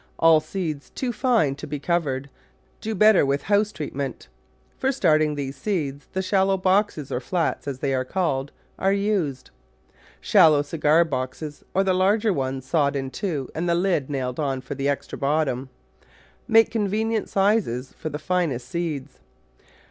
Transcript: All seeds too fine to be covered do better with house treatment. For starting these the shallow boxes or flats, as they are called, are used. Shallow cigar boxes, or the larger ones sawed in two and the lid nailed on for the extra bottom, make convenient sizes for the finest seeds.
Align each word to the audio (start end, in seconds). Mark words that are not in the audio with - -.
All 0.17 0.39
seeds 0.39 0.89
too 0.89 1.13
fine 1.13 1.53
to 1.57 1.67
be 1.67 1.77
covered 1.77 2.31
do 2.79 2.95
better 2.95 3.23
with 3.23 3.43
house 3.43 3.71
treatment. 3.71 4.29
For 4.79 4.91
starting 4.91 5.35
these 5.35 5.61
the 5.63 6.23
shallow 6.23 6.57
boxes 6.57 7.11
or 7.11 7.19
flats, 7.19 7.67
as 7.67 7.77
they 7.77 7.93
are 7.93 8.03
called, 8.03 8.51
are 8.79 8.91
used. 8.91 9.51
Shallow 10.19 10.63
cigar 10.63 11.05
boxes, 11.05 11.63
or 11.75 11.83
the 11.83 11.93
larger 11.93 12.33
ones 12.33 12.65
sawed 12.65 12.95
in 12.95 13.11
two 13.11 13.49
and 13.53 13.69
the 13.69 13.75
lid 13.75 14.09
nailed 14.09 14.39
on 14.39 14.59
for 14.61 14.73
the 14.73 14.89
extra 14.89 15.19
bottom, 15.19 15.69
make 16.47 16.71
convenient 16.71 17.29
sizes 17.29 17.93
for 17.95 18.09
the 18.09 18.17
finest 18.17 18.67
seeds. 18.67 19.19